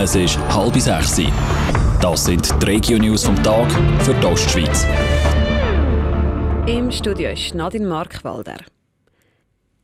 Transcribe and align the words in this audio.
Es 0.00 0.14
ist 0.14 0.38
halb 0.54 0.76
sechs. 0.76 1.20
Das 2.00 2.24
sind 2.24 2.62
die 2.62 2.66
Regio-News 2.66 3.24
vom 3.24 3.42
Tag 3.42 3.68
für 4.04 4.14
die 4.14 4.26
Ostschweiz. 4.26 4.86
Im 6.68 6.92
Studio 6.92 7.30
ist 7.30 7.52
Nadine 7.52 7.88
Markwalder. 7.88 8.58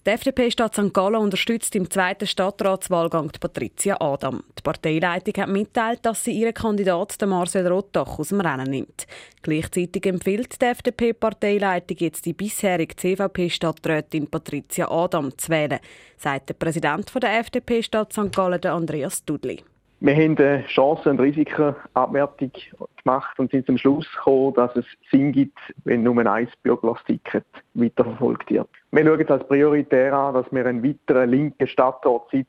Die 0.07 0.11
FDP-Stadt 0.11 0.77
St. 0.77 0.95
Gallen 0.95 1.17
unterstützt 1.17 1.75
im 1.75 1.91
zweiten 1.91 2.29
Stadtratswahlgang 2.29 3.33
Patricia 3.41 4.01
Adam. 4.01 4.45
Die 4.57 4.63
Parteileitung 4.63 5.43
hat 5.43 5.49
mitteilt, 5.49 6.07
dass 6.07 6.23
sie 6.23 6.31
ihren 6.31 6.55
Kandidaten 6.55 7.29
Marcel 7.29 7.67
Rottach 7.67 8.21
aus 8.21 8.29
dem 8.29 8.41
Rennen 8.41 8.71
nimmt. 8.71 9.09
Gleichzeitig 9.43 10.07
empfiehlt 10.07 10.63
die 10.63 10.67
FDP-Parteileitung 10.67 11.97
jetzt 11.99 12.25
die 12.25 12.35
bisherige 12.35 12.95
CVP-Stadträtin 12.95 14.31
Patricia 14.31 14.89
Adam 14.89 15.37
zu 15.37 15.49
wählen, 15.49 15.81
sagt 16.17 16.51
der 16.51 16.55
Präsident 16.55 17.11
der 17.21 17.41
FDP-Stadt 17.41 18.13
St. 18.13 18.31
Gallen, 18.31 18.65
Andreas 18.65 19.25
Dudli. 19.25 19.65
Wir 20.05 20.17
haben 20.17 20.37
eine 20.37 20.67
Chancen- 20.67 21.13
und 21.13 21.21
Risikoabwertung 21.21 22.51
gemacht 23.03 23.39
und 23.39 23.51
sind 23.51 23.65
zum 23.65 23.79
Schluss 23.79 24.07
gekommen, 24.15 24.53
dass 24.53 24.77
es 24.77 24.85
Sinn 25.11 25.33
gibt, 25.33 25.59
wenn 25.85 26.03
nur 26.03 26.19
ein 26.27 26.49
Bürgerlos-Ticket 26.63 27.47
weiterverfolgt 27.73 28.51
wird. 28.51 28.69
Wir 28.93 29.07
schauen 29.07 29.21
es 29.23 29.31
als 29.31 29.49
prioritär 29.49 30.13
an, 30.13 30.35
dass 30.35 30.45
wir 30.53 30.67
einen 30.67 30.85
weiteren 30.85 31.31
linken 31.31 31.67
Stadtortsitz 31.67 32.49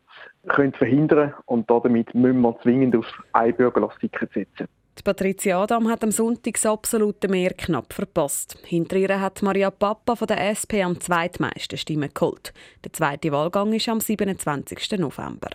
können 0.49 0.73
verhindern 0.73 1.33
und 1.45 1.69
damit 1.71 2.13
müssen 2.13 2.41
wir 2.41 2.59
zwingend 2.61 2.93
auf 2.97 3.05
ein 3.31 3.55
Bürgerlos-Ticket 3.55 4.33
setzen. 4.33 4.67
Die 4.97 5.03
Patricia 5.03 5.63
Adam 5.63 5.87
hat 5.87 6.03
am 6.03 6.11
Sonntag 6.11 6.55
das 6.55 6.65
absolute 6.65 7.29
Mehr 7.29 7.51
knapp 7.51 7.93
verpasst. 7.93 8.57
Hinter 8.65 8.97
ihr 8.97 9.21
hat 9.21 9.41
Maria 9.41 9.71
Papa 9.71 10.17
von 10.17 10.27
der 10.27 10.51
SP 10.51 10.83
am 10.83 10.99
zweitmeisten 10.99 11.77
Stimmen 11.77 12.09
geholt. 12.13 12.51
Der 12.83 12.91
zweite 12.91 13.31
Wahlgang 13.31 13.71
ist 13.71 13.87
am 13.87 14.01
27. 14.01 14.99
November. 14.99 15.51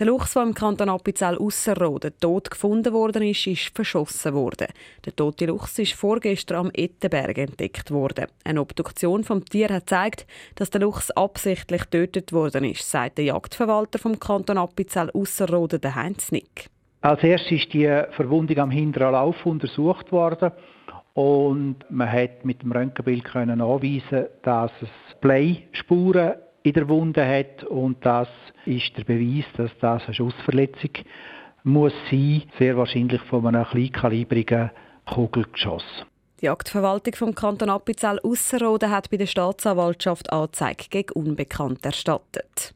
Der 0.00 0.06
Luchs, 0.06 0.32
der 0.32 0.44
im 0.44 0.54
Kanton 0.54 0.88
Appenzell 0.88 1.36
Ausserrhoden 1.36 2.14
tot 2.22 2.50
gefunden 2.50 2.94
worden 2.94 3.22
ist, 3.22 3.46
ist 3.46 3.70
verschossen 3.76 4.32
worden. 4.32 4.68
Der 5.04 5.14
tote 5.14 5.44
Luchs 5.44 5.78
ist 5.78 5.92
vorgestern 5.92 6.56
am 6.56 6.70
Ettenberg 6.72 7.36
entdeckt 7.36 7.90
worden. 7.90 8.24
Eine 8.42 8.62
Obduktion 8.62 9.24
vom 9.24 9.44
Tier 9.44 9.68
hat 9.68 9.82
gezeigt, 9.82 10.26
dass 10.54 10.70
der 10.70 10.80
Luchs 10.80 11.10
absichtlich 11.10 11.82
getötet 11.82 12.32
worden 12.32 12.64
ist, 12.64 12.90
sagt 12.90 13.18
der 13.18 13.26
Jagdverwalter 13.26 13.98
vom 13.98 14.18
Kanton 14.18 14.56
Appenzell 14.56 15.10
Ausserrhoden, 15.10 15.94
Heinz 15.94 16.32
Nick. 16.32 16.70
Als 17.02 17.22
erstes 17.22 17.52
ist 17.52 17.72
die 17.74 17.86
Verwundung 18.12 18.56
am 18.56 18.70
hinteren 18.70 19.12
Lauf 19.12 19.44
untersucht 19.44 20.10
worden 20.12 20.52
und 21.12 21.76
man 21.90 22.10
hat 22.10 22.46
mit 22.46 22.62
dem 22.62 22.72
Röntgenbild 22.72 23.24
können 23.24 23.58
nachweisen, 23.58 24.28
dass 24.44 24.72
es 24.80 24.88
Bleispuren 25.20 26.36
in 26.62 26.72
der 26.72 26.88
Wunde 26.88 27.26
hat 27.26 27.64
und 27.64 28.04
das 28.04 28.28
ist 28.66 28.96
der 28.96 29.04
Beweis, 29.04 29.44
dass 29.56 29.70
das 29.80 30.04
eine 30.04 30.14
Schussverletzung 30.14 30.90
muss 31.62 31.92
sein, 32.10 32.42
sehr 32.58 32.76
wahrscheinlich 32.76 33.20
von 33.22 33.46
einem 33.46 33.64
kleinkalibrigen 33.64 34.70
Kugelgeschoss. 35.06 35.84
Die 36.40 36.46
Jagdverwaltung 36.46 37.14
vom 37.14 37.34
Kanton 37.34 37.68
Appenzell 37.68 38.18
Ausserrhoden 38.20 38.90
hat 38.90 39.10
bei 39.10 39.18
der 39.18 39.26
Staatsanwaltschaft 39.26 40.32
Anzeige 40.32 40.86
gegen 40.88 41.12
Unbekannt 41.12 41.84
erstattet. 41.84 42.74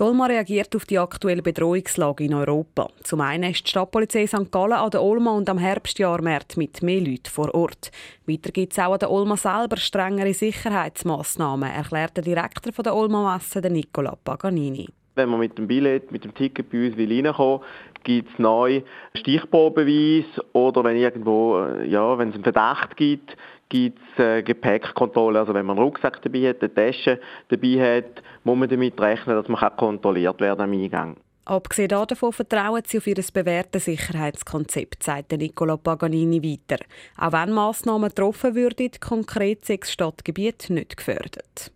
Dolma 0.00 0.24
reagiert 0.24 0.74
auf 0.74 0.86
die 0.86 0.98
aktuelle 0.98 1.42
Bedrohungslage 1.42 2.24
in 2.24 2.32
Europa. 2.32 2.88
Zum 3.02 3.20
einen 3.20 3.50
ist 3.50 3.66
die 3.66 3.68
Stadtpolizei 3.68 4.26
St. 4.26 4.50
Gallen 4.50 4.72
an 4.72 4.90
der 4.90 5.02
Olma 5.02 5.32
und 5.32 5.46
am 5.50 5.58
Herbstjahrmärz 5.58 6.56
mit 6.56 6.82
mehr 6.82 7.02
Leuten 7.02 7.28
vor 7.28 7.54
Ort. 7.54 7.90
Weiter 8.26 8.50
gibt 8.50 8.72
es 8.72 8.78
auch 8.78 8.94
an 8.94 8.98
der 8.98 9.10
Olma 9.10 9.36
selber 9.36 9.76
strengere 9.76 10.32
Sicherheitsmaßnahmen, 10.32 11.70
erklärt 11.70 12.16
der 12.16 12.24
Direktor 12.24 12.72
der 12.82 12.96
Olma 12.96 13.34
Messe, 13.34 13.60
Nicola 13.60 14.16
Paganini. 14.24 14.88
Wenn 15.20 15.28
man 15.28 15.40
mit 15.40 15.58
dem 15.58 15.66
Billett, 15.66 16.10
mit 16.10 16.24
dem 16.24 16.34
Ticket 16.34 16.70
bei 16.70 16.86
uns 16.86 16.96
will 16.96 17.24
reinkommen 17.24 17.60
gibt 18.02 18.32
es 18.32 18.38
neu 18.38 18.82
Stichprobeweis 19.14 20.24
oder 20.52 20.84
wenn 20.84 20.96
irgendwo, 20.96 21.58
äh, 21.58 21.86
ja, 21.86 22.18
wenn 22.18 22.30
es 22.30 22.34
einen 22.34 22.44
Verdacht 22.44 22.96
gibt, 22.96 23.36
gibt 23.68 23.98
es 24.16 24.24
äh, 24.24 24.42
Gepäckkontrolle. 24.42 25.38
Also 25.38 25.54
wenn 25.54 25.66
man 25.66 25.76
einen 25.76 25.86
Rucksack 25.86 26.20
dabei 26.22 26.48
hat, 26.48 26.62
eine 26.62 26.74
Tasche 26.74 27.20
dabei 27.48 27.98
hat, 27.98 28.22
muss 28.44 28.56
man 28.56 28.68
damit 28.68 29.00
rechnen, 29.00 29.36
dass 29.36 29.48
man 29.48 29.76
kontrolliert 29.76 30.40
werden 30.40 30.62
am 30.62 30.72
Eingang. 30.72 31.16
Abgesehen 31.46 31.88
davon 31.88 32.32
vertrauen 32.32 32.82
sie 32.86 32.98
auf 32.98 33.06
ihr 33.06 33.16
bewährtes 33.32 33.86
Sicherheitskonzept, 33.86 35.02
sagt 35.02 35.32
Nicola 35.32 35.76
Paganini 35.76 36.42
weiter. 36.42 36.84
Auch 37.16 37.32
wenn 37.32 37.52
Massnahmen 37.52 38.08
getroffen 38.08 38.54
würden, 38.54 38.90
konkret 39.00 39.64
sechs 39.64 39.90
Stadtgebiete 39.90 40.72
nicht 40.72 40.96
gefördert. 40.96 41.72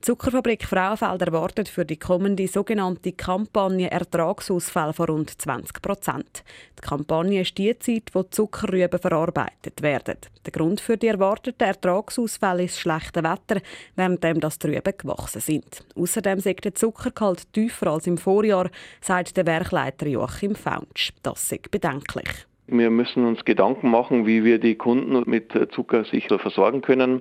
Die 0.00 0.06
Zuckerfabrik 0.06 0.64
Frauenfeld 0.64 1.20
erwartet 1.20 1.68
für 1.68 1.84
die 1.84 1.98
kommende 1.98 2.48
sogenannte 2.48 3.12
Kampagne 3.12 3.90
Ertragsausfall 3.90 4.94
von 4.94 5.06
rund 5.10 5.42
20 5.42 5.82
Prozent. 5.82 6.42
Die 6.78 6.88
Kampagne 6.88 7.42
ist 7.42 7.58
die 7.58 7.78
Zeit, 7.78 8.04
wo 8.14 8.22
Zuckerrüben 8.22 8.98
verarbeitet 8.98 9.82
werden. 9.82 10.16
Der 10.46 10.52
Grund 10.52 10.80
für 10.80 10.96
die 10.96 11.08
erwarteten 11.08 11.64
Ertragsausfälle 11.64 12.64
ist 12.64 12.76
das 12.76 12.80
schlechte 12.80 13.22
Wetter, 13.22 13.60
währenddem 13.94 14.40
das 14.40 14.58
die 14.58 14.68
Rüben 14.68 14.94
gewachsen 14.96 15.42
sind. 15.42 15.84
Außerdem 15.94 16.38
ist 16.38 16.64
der 16.64 16.74
Zuckergehalt 16.74 17.52
tiefer 17.52 17.88
als 17.88 18.06
im 18.06 18.16
Vorjahr, 18.16 18.70
sagt 19.02 19.36
der 19.36 19.44
Werkleiter 19.44 20.06
Joachim 20.06 20.54
Faunsch. 20.54 21.12
Das 21.22 21.52
ist 21.52 21.70
bedenklich. 21.70 22.46
Wir 22.68 22.88
müssen 22.88 23.26
uns 23.26 23.44
Gedanken 23.44 23.90
machen, 23.90 24.24
wie 24.24 24.44
wir 24.44 24.60
die 24.60 24.76
Kunden 24.76 25.28
mit 25.28 25.52
Zucker 25.74 26.06
sicher 26.06 26.38
versorgen 26.38 26.80
können 26.80 27.20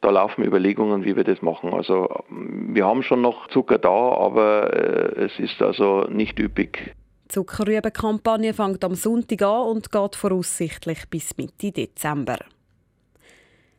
da 0.00 0.10
laufen 0.10 0.44
Überlegungen, 0.44 1.04
wie 1.04 1.16
wir 1.16 1.24
das 1.24 1.42
machen. 1.42 1.72
Also 1.72 2.08
wir 2.28 2.86
haben 2.86 3.02
schon 3.02 3.20
noch 3.20 3.48
Zucker 3.48 3.78
da, 3.78 3.88
aber 3.88 4.72
äh, 4.72 5.24
es 5.24 5.38
ist 5.38 5.60
also 5.60 6.04
nicht 6.08 6.38
üppig. 6.38 6.94
Die 7.24 7.28
Zuckerrübenkampagne 7.28 8.54
fängt 8.54 8.84
am 8.84 8.94
Sonntag 8.94 9.42
an 9.42 9.66
und 9.68 9.92
geht 9.92 10.16
voraussichtlich 10.16 11.08
bis 11.10 11.36
Mitte 11.36 11.72
Dezember. 11.72 12.38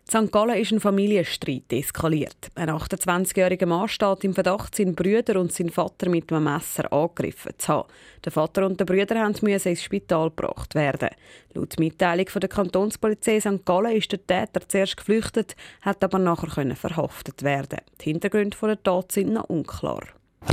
St. 0.09 0.31
Gallen 0.31 0.57
ist 0.57 0.71
ein 0.71 0.79
Familienstreit 0.79 1.71
eskaliert. 1.71 2.49
Ein 2.55 2.69
28-jähriger 2.69 3.67
Mann 3.67 3.87
steht 3.87 4.23
im 4.23 4.33
Verdacht, 4.33 4.75
seinen 4.75 4.95
Brüder 4.95 5.39
und 5.39 5.53
seinen 5.53 5.69
Vater 5.69 6.09
mit 6.09 6.31
einem 6.31 6.45
Messer 6.45 6.91
angegriffen 6.91 7.51
zu 7.57 7.67
haben. 7.67 7.89
Der 8.25 8.31
Vater 8.31 8.65
und 8.65 8.79
der 8.79 8.85
Brüder 8.85 9.27
mussten 9.27 9.47
ins 9.47 9.83
Spital 9.83 10.29
gebracht 10.29 10.73
werden. 10.73 11.09
Laut 11.53 11.77
Mitteilung 11.77 12.27
von 12.27 12.39
der 12.39 12.49
Kantonspolizei 12.49 13.39
St. 13.39 13.63
Gallen 13.65 13.95
ist 13.95 14.11
der 14.11 14.25
Täter 14.25 14.67
zuerst 14.67 14.97
geflüchtet, 14.97 15.55
hat 15.81 16.03
aber 16.03 16.17
nachher 16.17 16.75
verhaftet 16.75 17.43
werden. 17.43 17.79
Die 18.01 18.05
Hintergründe 18.05 18.57
der 18.61 18.81
Tat 18.81 19.11
sind 19.11 19.33
noch 19.33 19.43
unklar. 19.45 20.01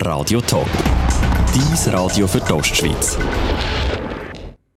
Radio 0.02 0.40
Top. 0.42 0.68
Dies 1.54 1.90
Radio 1.92 2.26
für 2.26 2.40
die 2.40 2.52
Ostschweiz. 2.52 3.16